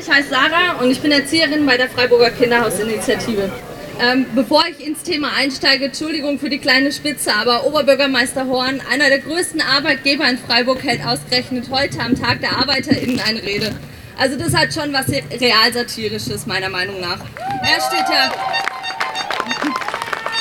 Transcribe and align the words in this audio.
Ich 0.00 0.10
heiße 0.10 0.30
Sarah 0.30 0.80
und 0.80 0.90
ich 0.90 1.00
bin 1.00 1.12
Erzieherin 1.12 1.66
bei 1.66 1.76
der 1.76 1.90
Freiburger 1.90 2.30
Kinderhausinitiative. 2.30 3.52
Ähm, 4.00 4.24
bevor 4.34 4.64
ich 4.66 4.86
ins 4.86 5.02
Thema 5.02 5.28
einsteige, 5.36 5.86
Entschuldigung 5.86 6.38
für 6.38 6.48
die 6.48 6.58
kleine 6.58 6.90
Spitze, 6.90 7.34
aber 7.34 7.66
Oberbürgermeister 7.66 8.46
Horn, 8.46 8.80
einer 8.90 9.10
der 9.10 9.18
größten 9.18 9.60
Arbeitgeber 9.60 10.26
in 10.26 10.38
Freiburg, 10.38 10.82
hält 10.82 11.04
ausgerechnet 11.04 11.66
heute 11.70 12.00
am 12.00 12.18
Tag 12.18 12.40
der 12.40 12.56
ArbeiterInnen 12.56 13.20
eine 13.20 13.42
Rede. 13.42 13.74
Also 14.18 14.38
das 14.38 14.56
hat 14.56 14.72
schon 14.72 14.90
was 14.94 15.06
realsatirisches, 15.08 16.46
meiner 16.46 16.70
Meinung 16.70 16.98
nach. 17.02 17.18
Er 17.62 17.80
steht 17.82 18.08
ja 18.08 18.32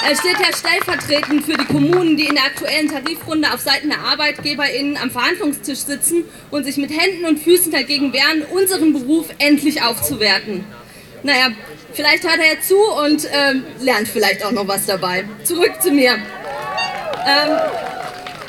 er 0.07 0.15
steht 0.15 0.37
ja 0.39 0.55
stellvertretend 0.55 1.45
für 1.45 1.57
die 1.57 1.65
Kommunen, 1.65 2.15
die 2.17 2.27
in 2.27 2.35
der 2.35 2.45
aktuellen 2.45 2.87
Tarifrunde 2.87 3.53
auf 3.53 3.59
Seiten 3.59 3.89
der 3.89 3.99
ArbeitgeberInnen 3.99 4.97
am 4.97 5.11
Verhandlungstisch 5.11 5.79
sitzen 5.79 6.23
und 6.51 6.63
sich 6.63 6.77
mit 6.77 6.91
Händen 6.91 7.25
und 7.25 7.39
Füßen 7.39 7.71
dagegen 7.71 8.13
wehren, 8.13 8.43
unseren 8.51 8.93
Beruf 8.93 9.27
endlich 9.39 9.81
aufzuwerten. 9.83 10.63
Naja, 11.23 11.49
vielleicht 11.93 12.23
hört 12.23 12.39
er 12.39 12.55
ja 12.55 12.61
zu 12.61 12.77
und 12.77 13.27
ähm, 13.31 13.63
lernt 13.81 14.07
vielleicht 14.07 14.43
auch 14.45 14.51
noch 14.51 14.67
was 14.67 14.85
dabei. 14.85 15.25
Zurück 15.43 15.81
zu 15.81 15.91
mir. 15.91 16.13
Ähm, 16.13 17.57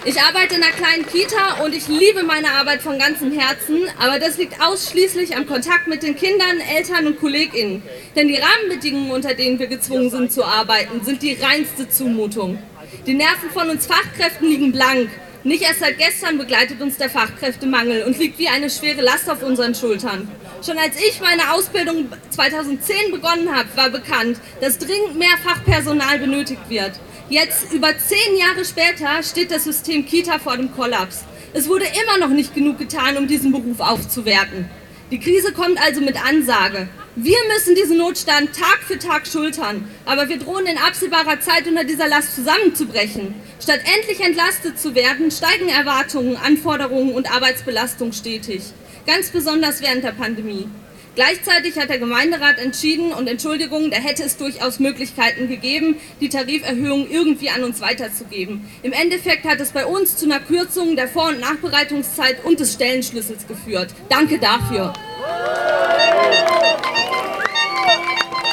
ich 0.05 0.21
arbeite 0.21 0.55
in 0.55 0.63
einer 0.63 0.73
kleinen 0.73 1.07
Kita 1.07 1.63
und 1.63 1.75
ich 1.75 1.87
liebe 1.89 2.23
meine 2.23 2.53
Arbeit 2.53 2.81
von 2.81 2.99
ganzem 2.99 3.33
Herzen, 3.33 3.83
aber 3.99 4.19
das 4.19 4.39
liegt 4.39 4.61
ausschließlich 4.63 5.37
am 5.37 5.47
Kontakt 5.47 5.89
mit 5.89 6.03
den 6.03 6.17
Kindern, 6.17 6.61
Eltern 6.75 7.07
und 7.07 7.21
KollegInnen. 7.21 7.83
Denn 8.17 8.29
die 8.29 8.39
Rahmenbedingungen, 8.39 9.11
unter 9.11 9.35
denen 9.35 9.59
wir 9.59 9.67
gezwungen 9.67 10.11
sind 10.11 10.33
zu 10.33 10.45
arbeiten, 10.45 11.05
sind 11.05 11.23
die 11.23 11.35
reinste 11.35 11.89
Zumutung. 11.89 12.59
Die 13.07 13.15
Nerven 13.15 13.51
von 13.51 13.69
uns 13.69 13.87
Fachkräften 13.87 14.49
liegen 14.49 14.73
blank. 14.73 15.11
Nicht 15.43 15.63
erst 15.63 15.81
seit 15.81 15.99
gestern 15.99 16.39
begleitet 16.39 16.81
uns 16.81 16.97
der 16.97 17.09
Fachkräftemangel 17.09 18.05
und 18.05 18.19
liegt 18.19 18.39
wie 18.39 18.49
eine 18.49 18.69
schwere 18.69 19.01
Last 19.01 19.29
auf 19.31 19.43
unseren 19.43 19.75
Schultern. 19.75 20.29
Schon 20.65 20.77
als 20.79 20.97
ich 20.97 21.21
meine 21.21 21.53
Ausbildung 21.53 22.11
2010 22.31 23.11
begonnen 23.11 23.55
habe, 23.55 23.69
war 23.75 23.91
bekannt, 23.91 24.39
dass 24.61 24.79
dringend 24.79 25.19
mehr 25.19 25.39
Fachpersonal 25.43 26.19
benötigt 26.19 26.69
wird. 26.69 26.93
Jetzt, 27.31 27.73
über 27.73 27.97
zehn 27.97 28.37
Jahre 28.37 28.65
später, 28.65 29.23
steht 29.23 29.53
das 29.53 29.63
System 29.63 30.05
Kita 30.05 30.41
vor 30.41 30.57
dem 30.57 30.75
Kollaps. 30.75 31.21
Es 31.53 31.69
wurde 31.69 31.85
immer 31.85 32.19
noch 32.19 32.35
nicht 32.35 32.57
genug 32.57 32.77
getan, 32.77 33.17
um 33.17 33.29
diesen 33.29 33.53
Beruf 33.53 33.79
aufzuwerten. 33.79 34.69
Die 35.13 35.21
Krise 35.21 35.53
kommt 35.53 35.81
also 35.81 36.01
mit 36.01 36.21
Ansage. 36.21 36.89
Wir 37.15 37.37
müssen 37.55 37.77
diesen 37.77 37.99
Notstand 37.99 38.53
Tag 38.53 38.81
für 38.85 38.99
Tag 38.99 39.29
schultern, 39.29 39.89
aber 40.07 40.29
wir 40.29 40.41
drohen 40.41 40.67
in 40.67 40.77
absehbarer 40.77 41.39
Zeit 41.39 41.69
unter 41.69 41.85
dieser 41.85 42.09
Last 42.09 42.35
zusammenzubrechen. 42.35 43.37
Statt 43.63 43.81
endlich 43.97 44.27
entlastet 44.27 44.81
zu 44.81 44.97
werden, 44.97 45.31
steigen 45.31 45.69
Erwartungen, 45.69 46.37
Anforderungen 46.37 47.15
und 47.15 47.33
Arbeitsbelastung 47.33 48.13
stetig. 48.13 48.63
Ganz 49.07 49.31
besonders 49.31 49.81
während 49.81 50.03
der 50.03 50.13
Pandemie. 50.13 50.67
Gleichzeitig 51.17 51.77
hat 51.77 51.91
der 51.91 51.99
Gemeinderat 51.99 52.59
entschieden, 52.59 53.13
und 53.13 53.29
Entschuldigung, 53.29 53.91
da 53.91 53.97
hätte 53.97 54.23
es 54.23 54.37
durchaus 54.37 54.79
Möglichkeiten 54.79 55.49
gegeben, 55.49 55.97
die 56.21 56.29
Tariferhöhung 56.29 57.11
irgendwie 57.11 57.51
an 57.51 57.65
uns 57.65 57.81
weiterzugeben. 57.81 58.69
Im 58.83 58.93
Endeffekt 58.93 59.45
hat 59.45 59.61
es 59.61 59.73
bei 59.73 59.87
uns 59.87 60.17
zu 60.17 60.27
einer 60.27 60.41
Kürzung 60.41 60.95
der 60.95 61.09
Vor- 61.09 61.29
und 61.29 61.41
Nachbereitungszeit 61.41 62.45
und 62.45 62.61
des 62.61 62.75
Stellenschlüssels 62.75 63.47
geführt. 63.49 63.93
Danke 64.09 64.39
dafür. 64.39 64.93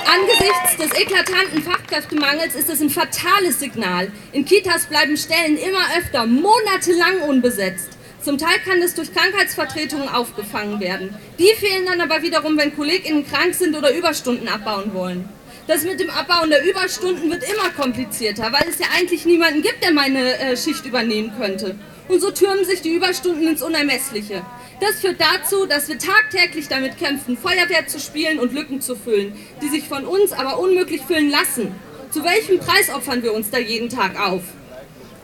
Angesichts 0.09 0.77
des 0.77 0.99
eklatanten 0.99 1.61
Fachkräftemangels 1.61 2.55
ist 2.55 2.69
es 2.69 2.81
ein 2.81 2.89
fatales 2.89 3.59
Signal. 3.59 4.11
In 4.31 4.45
Kitas 4.45 4.87
bleiben 4.87 5.15
Stellen 5.15 5.57
immer 5.57 5.85
öfter 5.97 6.25
monatelang 6.25 7.21
unbesetzt. 7.27 7.96
Zum 8.27 8.37
Teil 8.37 8.59
kann 8.65 8.81
das 8.81 8.93
durch 8.93 9.13
Krankheitsvertretungen 9.13 10.09
aufgefangen 10.09 10.81
werden. 10.81 11.15
Die 11.39 11.47
fehlen 11.57 11.85
dann 11.85 12.01
aber 12.01 12.21
wiederum, 12.21 12.57
wenn 12.57 12.75
KollegInnen 12.75 13.25
krank 13.25 13.53
sind 13.53 13.73
oder 13.73 13.95
Überstunden 13.95 14.49
abbauen 14.49 14.93
wollen. 14.93 15.29
Das 15.65 15.85
mit 15.85 16.01
dem 16.01 16.09
Abbauen 16.09 16.49
der 16.49 16.65
Überstunden 16.65 17.31
wird 17.31 17.49
immer 17.49 17.69
komplizierter, 17.69 18.51
weil 18.51 18.67
es 18.69 18.79
ja 18.79 18.87
eigentlich 18.97 19.25
niemanden 19.25 19.61
gibt, 19.61 19.81
der 19.81 19.93
meine 19.93 20.39
äh, 20.39 20.57
Schicht 20.57 20.85
übernehmen 20.85 21.31
könnte. 21.39 21.77
Und 22.09 22.19
so 22.19 22.29
türmen 22.29 22.65
sich 22.65 22.81
die 22.81 22.95
Überstunden 22.95 23.47
ins 23.47 23.63
Unermessliche. 23.63 24.41
Das 24.81 24.99
führt 24.99 25.21
dazu, 25.21 25.65
dass 25.65 25.87
wir 25.87 25.97
tagtäglich 25.97 26.67
damit 26.67 26.97
kämpfen, 26.97 27.37
Feuerwehr 27.37 27.87
zu 27.87 27.97
spielen 27.97 28.39
und 28.39 28.51
Lücken 28.51 28.81
zu 28.81 28.97
füllen, 28.97 29.37
die 29.61 29.69
sich 29.69 29.87
von 29.87 30.05
uns 30.05 30.33
aber 30.33 30.59
unmöglich 30.59 31.03
füllen 31.03 31.29
lassen. 31.29 31.73
Zu 32.11 32.25
welchem 32.25 32.59
Preis 32.59 32.93
opfern 32.93 33.23
wir 33.23 33.33
uns 33.33 33.51
da 33.51 33.57
jeden 33.57 33.87
Tag 33.87 34.19
auf? 34.19 34.41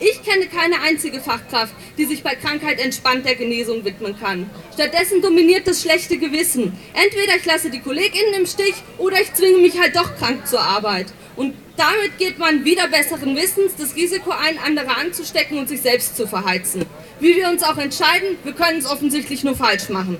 Ich 0.06 0.22
kenne 0.22 0.48
keine 0.48 0.82
einzige 0.82 1.18
Fachkraft, 1.18 1.72
die 1.96 2.04
sich 2.04 2.22
bei 2.22 2.34
Krankheit 2.34 2.78
entspannt 2.78 3.24
der 3.24 3.36
Genesung 3.36 3.86
widmen 3.86 4.14
kann. 4.20 4.50
Stattdessen 4.74 5.22
dominiert 5.22 5.66
das 5.66 5.80
schlechte 5.80 6.18
Gewissen. 6.18 6.78
Entweder 6.92 7.36
ich 7.36 7.46
lasse 7.46 7.70
die 7.70 7.80
KollegInnen 7.80 8.34
im 8.34 8.46
Stich 8.46 8.74
oder 8.98 9.18
ich 9.18 9.32
zwinge 9.32 9.56
mich 9.58 9.80
halt 9.80 9.96
doch 9.96 10.14
krank 10.16 10.46
zur 10.46 10.60
Arbeit. 10.60 11.06
Und 11.36 11.54
damit 11.78 12.18
geht 12.18 12.38
man 12.38 12.66
wieder 12.66 12.86
besseren 12.88 13.34
Wissens 13.34 13.76
das 13.78 13.96
Risiko 13.96 14.30
ein, 14.30 14.58
andere 14.58 14.94
anzustecken 14.94 15.58
und 15.58 15.70
sich 15.70 15.80
selbst 15.80 16.18
zu 16.18 16.26
verheizen. 16.26 16.84
Wie 17.18 17.34
wir 17.34 17.48
uns 17.48 17.62
auch 17.62 17.78
entscheiden, 17.78 18.36
wir 18.44 18.52
können 18.52 18.80
es 18.80 18.86
offensichtlich 18.86 19.42
nur 19.42 19.56
falsch 19.56 19.88
machen. 19.88 20.18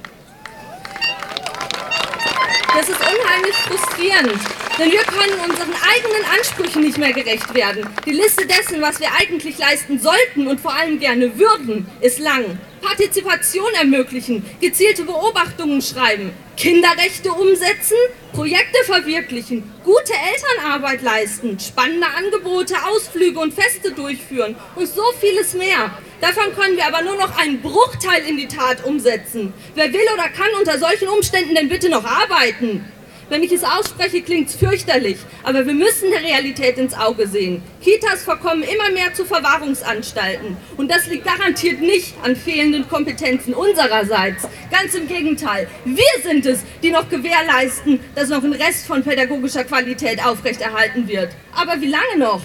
Das 2.74 2.88
ist 2.88 2.98
unheimlich 2.98 3.54
frustrierend, 3.54 4.40
denn 4.78 4.90
wir 4.90 5.02
können 5.02 5.38
unseren 5.40 5.72
eigenen 5.72 6.24
Ansprüchen 6.38 6.82
nicht 6.82 6.98
mehr 6.98 7.12
gerecht 7.12 7.54
werden. 7.54 7.86
Die 8.06 8.12
Liste 8.12 8.46
dessen, 8.46 8.82
was 8.82 9.00
wir 9.00 9.08
eigentlich 9.18 9.58
leisten 9.58 9.98
sollten 9.98 10.46
und 10.48 10.60
vor 10.60 10.74
allem 10.74 10.98
gerne 10.98 11.38
würden, 11.38 11.86
ist 12.00 12.18
lang. 12.18 12.58
Partizipation 12.82 13.72
ermöglichen, 13.80 14.44
gezielte 14.60 15.04
Beobachtungen 15.04 15.80
schreiben, 15.80 16.32
Kinderrechte 16.56 17.32
umsetzen, 17.32 17.96
Projekte 18.32 18.84
verwirklichen, 18.84 19.72
gute 19.84 20.12
Elternarbeit 20.12 21.00
leisten, 21.02 21.58
spannende 21.58 22.06
Angebote, 22.08 22.74
Ausflüge 22.84 23.40
und 23.40 23.54
Feste 23.54 23.92
durchführen 23.92 24.54
und 24.76 24.86
so 24.86 25.02
vieles 25.18 25.54
mehr. 25.54 25.96
Davon 26.20 26.54
können 26.54 26.76
wir 26.76 26.86
aber 26.86 27.02
nur 27.02 27.16
noch 27.16 27.38
einen 27.38 27.62
Bruchteil 27.62 28.22
in 28.28 28.36
die 28.36 28.48
Tat 28.48 28.84
umsetzen. 28.84 29.52
Wer 29.74 29.92
will 29.92 30.06
oder 30.12 30.28
kann 30.28 30.50
unter 30.58 30.78
solchen 30.78 31.08
Umständen 31.08 31.54
denn 31.54 31.68
bitte 31.68 31.88
noch 31.88 32.04
arbeiten? 32.04 32.84
Wenn 33.28 33.42
ich 33.42 33.52
es 33.52 33.64
ausspreche, 33.64 34.22
klingt 34.22 34.50
es 34.50 34.56
fürchterlich, 34.56 35.16
aber 35.42 35.66
wir 35.66 35.72
müssen 35.72 36.10
der 36.10 36.22
Realität 36.22 36.76
ins 36.76 36.94
Auge 36.94 37.26
sehen. 37.26 37.62
Kitas 37.82 38.22
verkommen 38.22 38.62
immer 38.62 38.90
mehr 38.90 39.14
zu 39.14 39.24
Verwahrungsanstalten 39.24 40.56
und 40.76 40.90
das 40.90 41.06
liegt 41.06 41.24
garantiert 41.24 41.80
nicht 41.80 42.14
an 42.22 42.36
fehlenden 42.36 42.88
Kompetenzen 42.88 43.54
unsererseits. 43.54 44.46
Ganz 44.70 44.94
im 44.94 45.08
Gegenteil, 45.08 45.68
wir 45.84 46.04
sind 46.22 46.44
es, 46.44 46.64
die 46.82 46.90
noch 46.90 47.08
gewährleisten, 47.08 48.00
dass 48.14 48.28
noch 48.28 48.44
ein 48.44 48.52
Rest 48.52 48.86
von 48.86 49.02
pädagogischer 49.02 49.64
Qualität 49.64 50.24
aufrechterhalten 50.24 51.08
wird. 51.08 51.30
Aber 51.54 51.80
wie 51.80 51.88
lange 51.88 52.18
noch? 52.18 52.42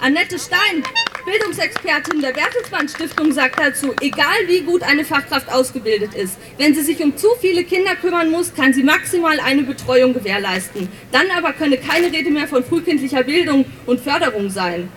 Annette 0.00 0.38
Stein, 0.38 0.82
Bildungsexpertin 1.30 2.20
der 2.22 2.32
Bertelsmann 2.32 2.88
Stiftung, 2.88 3.30
sagt 3.30 3.60
dazu, 3.60 3.94
egal 4.00 4.48
wie 4.48 4.62
gut 4.62 4.82
eine 4.82 5.04
Fachkraft 5.04 5.48
ausgebildet 5.52 6.12
ist, 6.12 6.36
wenn 6.58 6.74
sie 6.74 6.82
sich 6.82 7.00
um 7.04 7.16
zu 7.16 7.28
viele 7.40 7.62
Kinder 7.62 7.94
kümmern 7.94 8.32
muss, 8.32 8.52
kann 8.52 8.72
sie 8.72 8.82
maximal 8.82 9.38
eine 9.38 9.62
Betreuung 9.62 10.12
gewährleisten. 10.12 10.88
Dann 11.12 11.30
aber 11.30 11.52
könne 11.52 11.76
keine 11.76 12.12
Rede 12.12 12.30
mehr 12.30 12.48
von 12.48 12.64
frühkindlicher 12.64 13.22
Bildung 13.22 13.64
und 13.86 14.00
Förderung 14.00 14.50
sein. 14.50 14.88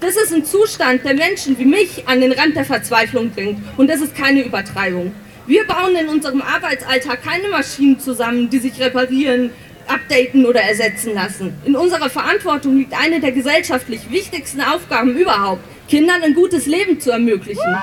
Das 0.00 0.16
ist 0.16 0.34
ein 0.34 0.44
Zustand, 0.44 1.04
der 1.04 1.14
Menschen 1.14 1.56
wie 1.56 1.64
mich 1.64 2.08
an 2.08 2.20
den 2.20 2.32
Rand 2.32 2.56
der 2.56 2.64
Verzweiflung 2.64 3.30
bringt. 3.30 3.60
Und 3.76 3.88
das 3.88 4.00
ist 4.00 4.16
keine 4.16 4.44
Übertreibung. 4.44 5.14
Wir 5.46 5.64
bauen 5.64 5.94
in 5.94 6.08
unserem 6.08 6.42
Arbeitsalltag 6.42 7.22
keine 7.22 7.48
Maschinen 7.48 8.00
zusammen, 8.00 8.50
die 8.50 8.58
sich 8.58 8.80
reparieren, 8.80 9.50
updaten 9.88 10.46
oder 10.46 10.60
ersetzen 10.60 11.14
lassen. 11.14 11.54
In 11.64 11.76
unserer 11.76 12.10
Verantwortung 12.10 12.76
liegt 12.78 12.94
eine 12.98 13.20
der 13.20 13.32
gesellschaftlich 13.32 14.10
wichtigsten 14.10 14.60
Aufgaben 14.60 15.16
überhaupt, 15.16 15.62
Kindern 15.88 16.22
ein 16.22 16.34
gutes 16.34 16.66
Leben 16.66 17.00
zu 17.00 17.10
ermöglichen. 17.10 17.76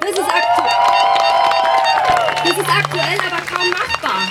Das 0.00 0.10
ist, 0.10 0.20
das 2.44 2.58
ist 2.58 2.68
aktuell 2.68 3.18
aber 3.30 3.42
kaum 3.46 3.70
machbar. 3.70 4.30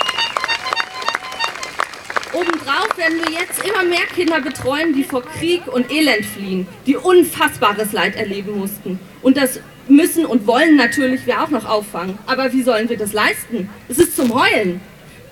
Obendrauf 2.33 2.97
werden 2.97 3.19
wir 3.25 3.39
jetzt 3.39 3.63
immer 3.65 3.83
mehr 3.83 4.05
Kinder 4.15 4.39
betreuen, 4.39 4.93
die 4.93 5.03
vor 5.03 5.21
Krieg 5.23 5.67
und 5.67 5.91
Elend 5.91 6.25
fliehen, 6.25 6.67
die 6.85 6.95
unfassbares 6.95 7.91
Leid 7.91 8.15
erleben 8.15 8.57
mussten. 8.57 8.99
Und 9.21 9.37
das 9.37 9.59
müssen 9.87 10.25
und 10.25 10.47
wollen 10.47 10.77
natürlich 10.77 11.25
wir 11.25 11.41
auch 11.41 11.49
noch 11.49 11.65
auffangen. 11.65 12.17
Aber 12.27 12.53
wie 12.53 12.63
sollen 12.63 12.89
wir 12.89 12.97
das 12.97 13.13
leisten? 13.13 13.69
Es 13.89 13.97
ist 13.97 14.15
zum 14.15 14.33
Heulen. 14.33 14.79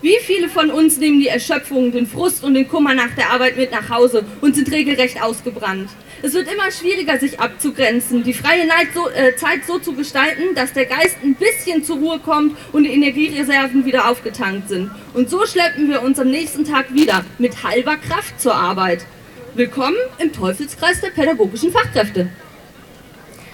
Wie 0.01 0.15
viele 0.21 0.47
von 0.47 0.71
uns 0.71 0.97
nehmen 0.97 1.19
die 1.19 1.27
Erschöpfung, 1.27 1.91
den 1.91 2.07
Frust 2.07 2.45
und 2.45 2.53
den 2.53 2.69
Kummer 2.69 2.93
nach 2.93 3.13
der 3.17 3.31
Arbeit 3.31 3.57
mit 3.57 3.71
nach 3.71 3.89
Hause 3.89 4.23
und 4.39 4.55
sind 4.55 4.71
regelrecht 4.71 5.21
ausgebrannt? 5.21 5.89
Es 6.21 6.33
wird 6.33 6.49
immer 6.49 6.71
schwieriger, 6.71 7.19
sich 7.19 7.37
abzugrenzen, 7.37 8.23
die 8.23 8.33
freie 8.33 8.65
so, 8.93 9.09
äh, 9.09 9.35
Zeit 9.35 9.65
so 9.67 9.77
zu 9.77 9.93
gestalten, 9.93 10.55
dass 10.55 10.71
der 10.71 10.85
Geist 10.85 11.17
ein 11.21 11.35
bisschen 11.35 11.83
zur 11.83 11.97
Ruhe 11.97 12.19
kommt 12.19 12.57
und 12.71 12.85
die 12.85 12.93
Energiereserven 12.93 13.83
wieder 13.83 14.09
aufgetankt 14.09 14.69
sind. 14.69 14.89
Und 15.13 15.29
so 15.29 15.45
schleppen 15.45 15.89
wir 15.89 16.01
uns 16.01 16.17
am 16.17 16.31
nächsten 16.31 16.63
Tag 16.63 16.93
wieder 16.93 17.25
mit 17.37 17.65
halber 17.65 17.97
Kraft 17.97 18.39
zur 18.39 18.55
Arbeit. 18.55 19.05
Willkommen 19.53 19.97
im 20.17 20.31
Teufelskreis 20.31 21.01
der 21.01 21.09
pädagogischen 21.09 21.73
Fachkräfte. 21.73 22.29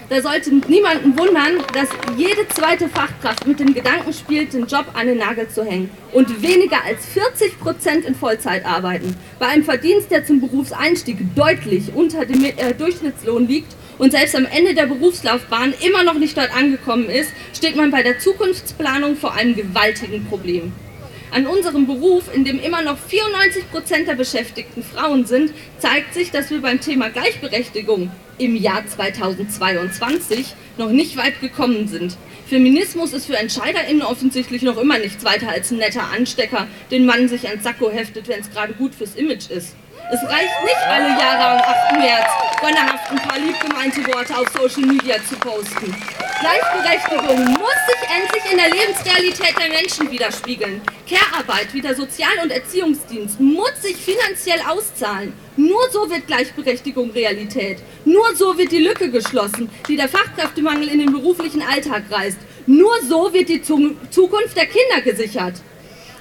Da 0.08 0.22
sollte 0.22 0.54
niemanden 0.54 1.18
wundern, 1.18 1.58
dass 1.74 1.88
jede 2.16 2.46
zweite 2.48 2.88
Fachkraft 2.88 3.44
mit 3.44 3.58
dem 3.58 3.74
Gedanken 3.74 4.12
spielt, 4.12 4.52
den 4.52 4.66
Job 4.66 4.86
an 4.94 5.08
den 5.08 5.18
Nagel 5.18 5.48
zu 5.48 5.64
hängen 5.64 5.90
und 6.12 6.42
weniger 6.42 6.84
als 6.84 7.04
40 7.06 7.58
Prozent 7.58 8.04
in 8.04 8.14
Vollzeit 8.14 8.64
arbeiten. 8.64 9.16
Bei 9.40 9.46
einem 9.46 9.64
Verdienst, 9.64 10.12
der 10.12 10.24
zum 10.24 10.40
Berufseinstieg 10.40 11.18
deutlich 11.34 11.92
unter 11.92 12.24
dem 12.24 12.44
äh, 12.44 12.72
Durchschnittslohn 12.72 13.48
liegt 13.48 13.74
und 13.98 14.12
selbst 14.12 14.36
am 14.36 14.46
Ende 14.46 14.74
der 14.74 14.86
Berufslaufbahn 14.86 15.74
immer 15.84 16.04
noch 16.04 16.14
nicht 16.14 16.36
dort 16.36 16.56
angekommen 16.56 17.10
ist, 17.10 17.32
steht 17.52 17.74
man 17.74 17.90
bei 17.90 18.04
der 18.04 18.20
Zukunftsplanung 18.20 19.16
vor 19.16 19.34
einem 19.34 19.56
gewaltigen 19.56 20.24
Problem. 20.26 20.72
An 21.32 21.48
unserem 21.48 21.88
Beruf, 21.88 22.32
in 22.32 22.44
dem 22.44 22.60
immer 22.60 22.82
noch 22.82 22.96
94 22.96 23.72
Prozent 23.72 24.06
der 24.06 24.14
Beschäftigten 24.14 24.84
Frauen 24.84 25.26
sind, 25.26 25.52
zeigt 25.78 26.14
sich, 26.14 26.30
dass 26.30 26.50
wir 26.50 26.62
beim 26.62 26.80
Thema 26.80 27.10
Gleichberechtigung 27.10 28.12
im 28.38 28.56
Jahr 28.56 28.86
2022 28.86 30.54
noch 30.78 30.90
nicht 30.90 31.16
weit 31.16 31.40
gekommen 31.40 31.88
sind. 31.88 32.16
Feminismus 32.48 33.12
ist 33.12 33.26
für 33.26 33.36
EntscheiderInnen 33.36 34.02
offensichtlich 34.02 34.62
noch 34.62 34.76
immer 34.76 34.98
nichts 34.98 35.24
weiter 35.24 35.48
als 35.48 35.70
ein 35.70 35.78
netter 35.78 36.04
Anstecker, 36.14 36.68
den 36.90 37.04
man 37.04 37.28
sich 37.28 37.48
ans 37.48 37.64
Sakko 37.64 37.90
heftet, 37.90 38.28
wenn 38.28 38.40
es 38.40 38.50
gerade 38.50 38.72
gut 38.74 38.94
fürs 38.94 39.16
Image 39.16 39.50
ist. 39.50 39.74
Es 40.12 40.22
reicht 40.22 40.62
nicht, 40.62 40.86
alle 40.86 41.08
Jahre 41.08 41.64
am 41.64 41.74
8. 41.92 41.98
März 41.98 42.30
gönnerhaft 42.60 43.10
ein 43.10 43.16
paar 43.16 43.38
lieb 43.40 43.58
gemeinte 43.60 44.06
Worte 44.06 44.38
auf 44.38 44.46
Social 44.56 44.86
Media 44.86 45.16
zu 45.28 45.34
posten. 45.36 45.92
Gleichberechtigung 46.40 47.44
muss 47.54 47.80
sich 47.88 48.08
endlich 48.14 48.52
in 48.52 48.58
der 48.58 48.70
Lebensrealität 48.70 49.58
der 49.58 49.68
Menschen 49.68 50.08
widerspiegeln. 50.08 50.80
Care-Arbeit 51.08 51.72
wie 51.72 51.80
der 51.80 51.96
Sozial- 51.96 52.38
und 52.42 52.52
Erziehungsdienst 52.52 53.40
muss 53.40 53.82
sich 53.82 53.96
finanziell 53.96 54.60
auszahlen. 54.68 55.32
Nur 55.56 55.90
so 55.90 56.10
wird 56.10 56.26
Gleichberechtigung 56.26 57.10
Realität. 57.12 57.78
Nur 58.04 58.34
so 58.34 58.58
wird 58.58 58.72
die 58.72 58.84
Lücke 58.84 59.10
geschlossen, 59.10 59.70
die 59.88 59.96
der 59.96 60.08
Fachkräftemangel 60.08 60.88
in 60.88 60.98
den 60.98 61.12
beruflichen 61.12 61.62
Alltag 61.62 62.04
reißt. 62.10 62.38
Nur 62.66 62.92
so 63.08 63.32
wird 63.32 63.48
die 63.48 63.62
Zukunft 63.62 64.56
der 64.56 64.66
Kinder 64.66 65.00
gesichert. 65.02 65.54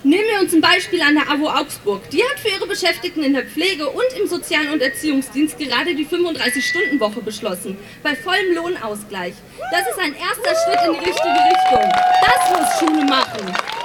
Nehmen 0.03 0.25
wir 0.31 0.39
uns 0.39 0.53
ein 0.53 0.61
Beispiel 0.61 1.01
an 1.01 1.15
der 1.15 1.31
AWO 1.31 1.49
Augsburg. 1.49 2.07
Die 2.11 2.21
hat 2.21 2.39
für 2.39 2.49
ihre 2.49 2.67
Beschäftigten 2.67 3.23
in 3.23 3.33
der 3.33 3.43
Pflege 3.43 3.89
und 3.89 4.05
im 4.21 4.27
Sozialen- 4.27 4.69
und 4.71 4.81
Erziehungsdienst 4.81 5.57
gerade 5.57 5.95
die 5.95 6.05
35-Stunden-Woche 6.05 7.21
beschlossen, 7.21 7.75
bei 8.03 8.15
vollem 8.15 8.53
Lohnausgleich. 8.53 9.33
Das 9.71 9.81
ist 9.81 9.99
ein 9.99 10.13
erster 10.13 10.53
Schritt 10.63 10.79
in 10.85 10.93
die 10.93 11.09
richtige 11.09 11.41
Richtung. 11.49 11.91
Das 12.21 12.51
muss 12.51 12.79
Schule 12.79 13.05
machen. 13.05 13.84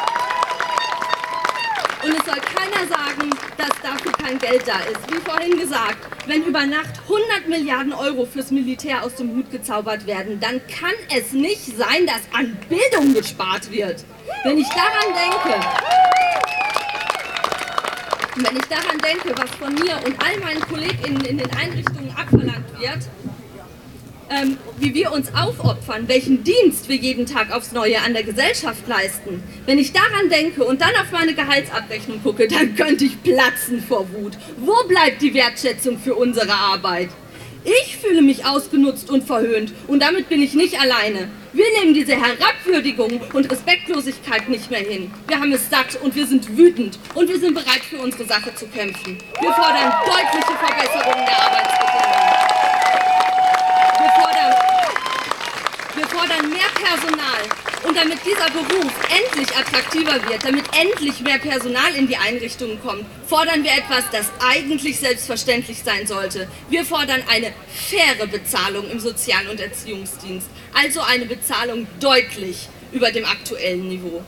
Und 2.02 2.12
es 2.12 2.24
soll 2.24 2.40
keiner 2.40 2.88
sagen, 2.88 3.30
dass 3.58 3.68
dafür 3.82 4.12
kein 4.12 4.38
Geld 4.38 4.66
da 4.66 4.78
ist. 4.80 5.12
Wie 5.12 5.18
vorhin 5.18 5.58
gesagt, 5.58 5.98
wenn 6.26 6.44
über 6.44 6.64
Nacht 6.64 7.00
100 7.02 7.48
Milliarden 7.48 7.92
Euro 7.92 8.24
fürs 8.24 8.50
Militär 8.50 9.02
aus 9.04 9.16
dem 9.16 9.36
Hut 9.36 9.50
gezaubert 9.50 10.06
werden, 10.06 10.40
dann 10.40 10.60
kann 10.66 10.94
es 11.14 11.32
nicht 11.32 11.76
sein, 11.76 12.06
dass 12.06 12.22
an 12.32 12.56
Bildung 12.68 13.12
gespart 13.12 13.70
wird. 13.70 14.04
Wenn 14.44 14.58
ich 14.58 14.68
daran 14.68 15.14
denke, 15.14 15.60
wenn 18.36 18.56
ich 18.56 18.64
daran 18.64 18.98
denke, 18.98 19.34
was 19.36 19.50
von 19.50 19.74
mir 19.74 19.96
und 20.06 20.16
all 20.24 20.38
meinen 20.40 20.60
KollegInnen 20.60 21.24
in 21.24 21.38
den 21.38 21.50
Einrichtungen 21.56 22.14
abverlangt 22.16 22.80
wird, 22.80 23.00
ähm, 24.30 24.56
wie 24.78 24.94
wir 24.94 25.12
uns 25.12 25.34
aufopfern, 25.34 26.08
welchen 26.08 26.44
Dienst 26.44 26.88
wir 26.88 26.96
jeden 26.96 27.26
Tag 27.26 27.52
aufs 27.52 27.72
Neue 27.72 28.00
an 28.00 28.14
der 28.14 28.22
Gesellschaft 28.22 28.86
leisten. 28.86 29.42
Wenn 29.66 29.78
ich 29.78 29.92
daran 29.92 30.30
denke 30.30 30.64
und 30.64 30.80
dann 30.80 30.94
auf 31.00 31.10
meine 31.12 31.34
Gehaltsabrechnung 31.34 32.22
gucke, 32.22 32.48
dann 32.48 32.74
könnte 32.76 33.04
ich 33.04 33.22
platzen 33.22 33.82
vor 33.82 34.06
Wut. 34.12 34.32
Wo 34.58 34.86
bleibt 34.88 35.20
die 35.20 35.34
Wertschätzung 35.34 35.98
für 35.98 36.14
unsere 36.14 36.52
Arbeit? 36.52 37.10
Ich 37.64 37.98
fühle 37.98 38.22
mich 38.22 38.46
ausgenutzt 38.46 39.10
und 39.10 39.24
verhöhnt 39.24 39.74
und 39.86 40.00
damit 40.00 40.30
bin 40.30 40.42
ich 40.42 40.54
nicht 40.54 40.80
alleine. 40.80 41.28
Wir 41.52 41.66
nehmen 41.78 41.92
diese 41.92 42.12
Herabwürdigung 42.12 43.20
und 43.34 43.50
Respektlosigkeit 43.50 44.48
nicht 44.48 44.70
mehr 44.70 44.80
hin. 44.80 45.12
Wir 45.28 45.38
haben 45.40 45.52
es 45.52 45.68
satt 45.68 45.98
und 46.00 46.14
wir 46.14 46.26
sind 46.26 46.56
wütend 46.56 46.98
und 47.14 47.28
wir 47.28 47.38
sind 47.38 47.54
bereit 47.54 47.82
für 47.82 47.98
unsere 47.98 48.24
Sache 48.24 48.54
zu 48.54 48.66
kämpfen. 48.68 49.18
Wir 49.40 49.52
fordern 49.52 49.92
deutliche 50.06 50.56
Verbesserungen 50.58 51.26
der 51.26 51.42
Arbeitsbedingungen. 51.42 52.30
Wir 54.00 54.10
fordern, 54.22 54.54
wir 55.96 56.06
fordern 56.20 56.50
mehr 56.50 56.68
Personal 56.74 57.40
und 57.86 57.96
damit 57.96 58.18
dieser 58.24 58.50
Beruf 58.50 58.92
endlich 59.08 59.56
attraktiver 59.56 60.28
wird, 60.28 60.44
damit 60.44 60.64
endlich 60.78 61.20
mehr 61.20 61.38
Personal 61.38 61.94
in 61.94 62.08
die 62.08 62.16
Einrichtungen 62.16 62.78
kommt, 62.82 63.06
fordern 63.26 63.64
wir 63.64 63.72
etwas, 63.72 64.04
das 64.12 64.30
eigentlich 64.38 64.98
selbstverständlich 64.98 65.82
sein 65.82 66.06
sollte. 66.06 66.46
Wir 66.68 66.84
fordern 66.84 67.22
eine 67.30 67.52
faire 67.72 68.26
Bezahlung 68.26 68.90
im 68.90 69.00
Sozial- 69.00 69.48
und 69.48 69.60
Erziehungsdienst, 69.60 70.48
also 70.74 71.00
eine 71.00 71.24
Bezahlung 71.24 71.86
deutlich 72.00 72.68
über 72.92 73.10
dem 73.10 73.24
aktuellen 73.24 73.88
Niveau. 73.88 74.22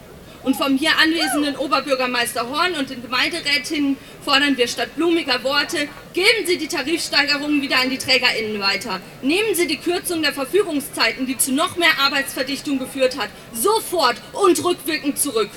Und 0.44 0.56
vom 0.56 0.76
hier 0.76 0.90
anwesenden 0.98 1.56
Oberbürgermeister 1.56 2.48
Horn 2.48 2.74
und 2.74 2.90
den 2.90 3.02
Gemeinderätinnen 3.02 3.96
fordern 4.24 4.56
wir 4.56 4.68
statt 4.68 4.94
blumiger 4.96 5.42
Worte, 5.44 5.88
geben 6.12 6.46
Sie 6.46 6.58
die 6.58 6.68
Tarifsteigerungen 6.68 7.62
wieder 7.62 7.80
an 7.80 7.90
die 7.90 7.98
TrägerInnen 7.98 8.60
weiter. 8.60 9.00
Nehmen 9.22 9.54
Sie 9.54 9.66
die 9.66 9.78
Kürzung 9.78 10.22
der 10.22 10.32
Verfügungszeiten, 10.32 11.26
die 11.26 11.36
zu 11.36 11.52
noch 11.52 11.76
mehr 11.76 11.98
Arbeitsverdichtung 12.00 12.78
geführt 12.78 13.18
hat, 13.18 13.30
sofort 13.52 14.16
und 14.32 14.62
rückwirkend 14.64 15.18
zurück. 15.18 15.50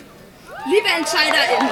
Liebe 0.68 0.88
EntscheiderInnen, 0.98 1.70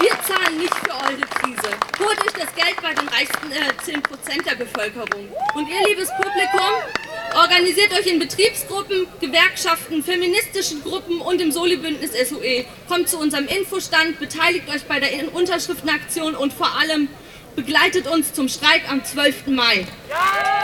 wir 0.00 0.10
zahlen 0.22 0.58
nicht 0.58 0.74
für 0.74 0.92
eure 0.92 1.20
Krise. 1.20 1.76
Holt 1.98 2.20
euch 2.20 2.32
das 2.32 2.54
Geld 2.54 2.80
bei 2.82 2.94
den 2.94 3.08
reichsten 3.08 3.52
äh, 3.52 3.72
10% 3.82 4.44
der 4.44 4.56
Bevölkerung. 4.56 5.28
Und 5.54 5.68
ihr, 5.68 5.88
liebes 5.88 6.08
Publikum, 6.16 7.05
organisiert 7.36 7.92
euch 7.92 8.06
in 8.06 8.18
Betriebsgruppen, 8.18 9.06
Gewerkschaften, 9.20 10.02
feministischen 10.02 10.82
Gruppen 10.82 11.20
und 11.20 11.40
im 11.40 11.52
Soli-Bündnis 11.52 12.12
SUE. 12.28 12.64
Kommt 12.88 13.08
zu 13.08 13.18
unserem 13.18 13.46
Infostand, 13.46 14.18
beteiligt 14.18 14.68
euch 14.68 14.84
bei 14.84 15.00
der 15.00 15.10
Unterschriftenaktion 15.34 16.34
und 16.34 16.52
vor 16.52 16.76
allem 16.78 17.08
begleitet 17.54 18.06
uns 18.06 18.32
zum 18.32 18.48
Streik 18.48 18.90
am 18.90 19.04
12. 19.04 19.48
Mai. 19.48 19.86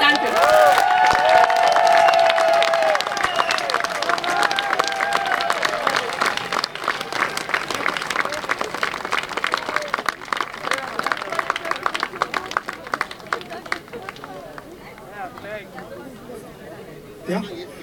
Danke. 0.01 0.29
Ja, 17.29 17.41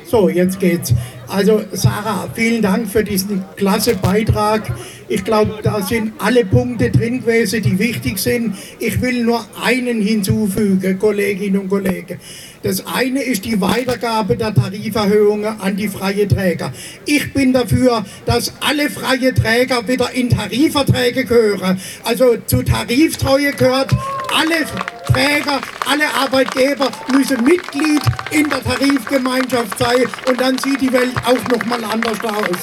so, 0.09 0.27
jetzt 0.27 0.59
geht's. 0.59 0.93
Also 1.27 1.61
Sarah, 1.71 2.27
vielen 2.33 2.63
Dank 2.63 2.89
für 2.89 3.03
diesen 3.03 3.43
klasse 3.55 3.95
Beitrag. 3.95 4.63
Ich 5.07 5.23
glaube, 5.23 5.59
da 5.61 5.81
sind 5.81 6.13
alle 6.17 6.43
Punkte 6.43 6.89
drin 6.89 7.21
gewesen, 7.21 7.61
die 7.61 7.77
wichtig 7.77 8.17
sind. 8.17 8.55
Ich 8.79 8.99
will 9.01 9.23
nur 9.23 9.45
einen 9.63 10.01
hinzufügen, 10.01 10.97
Kolleginnen 10.97 11.61
und 11.61 11.69
Kollegen. 11.69 12.19
Das 12.63 12.85
eine 12.87 13.21
ist 13.21 13.45
die 13.45 13.61
Weitergabe 13.61 14.35
der 14.35 14.53
Tariferhöhungen 14.53 15.61
an 15.61 15.77
die 15.77 15.87
freie 15.87 16.27
Träger. 16.27 16.73
Ich 17.05 17.31
bin 17.33 17.53
dafür, 17.53 18.03
dass 18.25 18.53
alle 18.59 18.89
freie 18.89 19.33
Träger 19.33 19.87
wieder 19.87 20.11
in 20.11 20.29
Tarifverträge 20.29 21.25
gehören. 21.25 21.79
Also 22.03 22.37
zu 22.47 22.63
Tariftreue 22.63 23.51
gehört 23.51 23.95
alle 24.35 24.65
Träger, 25.13 25.59
alle 25.85 26.13
Arbeitgeber 26.13 26.89
müssen 27.11 27.43
Mitglied 27.43 28.01
in 28.31 28.49
der 28.49 28.63
Tarifgemeinschaft 28.63 29.77
sein 29.79 30.05
und 30.27 30.39
dann 30.39 30.57
sieht 30.57 30.81
die 30.81 30.91
Welt 30.93 31.15
auch 31.25 31.57
nochmal 31.57 31.83
anders 31.83 32.19
aus. 32.23 32.57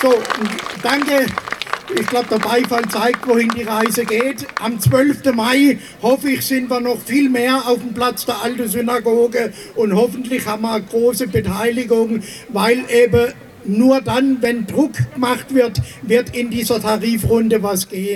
So, 0.00 0.14
danke. 0.82 1.26
Ich 1.94 2.06
glaube, 2.06 2.26
der 2.30 2.38
Beifall 2.38 2.88
zeigt, 2.88 3.26
wohin 3.26 3.50
die 3.50 3.64
Reise 3.64 4.04
geht. 4.04 4.46
Am 4.60 4.80
12. 4.80 5.34
Mai, 5.34 5.78
hoffe 6.00 6.30
ich, 6.30 6.46
sind 6.46 6.70
wir 6.70 6.80
noch 6.80 6.98
viel 6.98 7.28
mehr 7.28 7.56
auf 7.66 7.80
dem 7.80 7.92
Platz 7.92 8.24
der 8.24 8.40
Alten 8.42 8.66
Synagoge 8.66 9.52
und 9.74 9.94
hoffentlich 9.94 10.46
haben 10.46 10.62
wir 10.62 10.72
eine 10.72 10.84
große 10.84 11.26
Beteiligung, 11.28 12.22
weil 12.48 12.84
eben 12.88 13.34
nur 13.64 14.00
dann, 14.00 14.38
wenn 14.40 14.66
Druck 14.66 14.92
gemacht 15.14 15.54
wird, 15.54 15.80
wird 16.02 16.34
in 16.34 16.50
dieser 16.50 16.80
Tarifrunde 16.80 17.62
was 17.62 17.88
gehen. 17.88 18.10